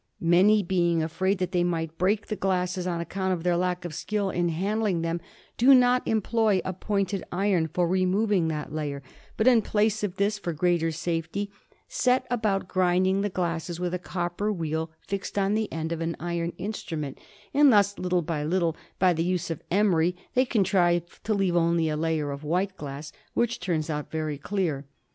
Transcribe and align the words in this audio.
Many, 0.19 0.63
being 0.63 1.03
afraid 1.03 1.37
that 1.37 1.51
they 1.51 1.63
might 1.63 1.99
break 1.99 2.25
the 2.25 2.35
glasses, 2.35 2.87
on 2.87 2.99
account 2.99 3.33
of 3.33 3.43
their 3.43 3.55
lack 3.55 3.85
of 3.85 3.93
skill 3.93 4.31
in 4.31 4.49
handling 4.49 5.03
them, 5.03 5.21
do 5.57 5.75
not 5.75 6.01
employ 6.07 6.59
a 6.65 6.73
pointed 6.73 7.23
iron 7.31 7.67
for 7.67 7.87
removing 7.87 8.47
that 8.47 8.73
layer, 8.73 9.03
but 9.37 9.45
in 9.45 9.61
place 9.61 10.03
of 10.03 10.15
this, 10.15 10.39
for 10.39 10.53
greater 10.53 10.89
safety, 10.91 11.51
set 11.87 12.25
about 12.31 12.67
grinding 12.67 13.21
the 13.21 13.29
glasses 13.29 13.79
with 13.79 13.93
a 13.93 13.99
copper 13.99 14.51
wheel 14.51 14.89
fixed 15.07 15.37
on 15.37 15.53
the 15.53 15.71
end 15.71 15.91
of 15.91 16.01
an 16.01 16.15
iron 16.19 16.51
instrument; 16.57 17.19
and 17.53 17.71
thus, 17.71 17.99
little 17.99 18.23
by 18.23 18.43
little, 18.43 18.75
by 18.97 19.13
the 19.13 19.23
use 19.23 19.51
of 19.51 19.61
emery, 19.69 20.15
they 20.33 20.45
contrive 20.45 21.21
to 21.21 21.31
leave 21.35 21.55
only 21.55 21.87
a 21.89 21.95
layer 21.95 22.31
of 22.31 22.43
white 22.43 22.75
glass, 22.75 23.13
which 23.35 23.59
turns 23.59 23.87
out 23.87 24.09
very 24.09 24.39
clear. 24.39 24.87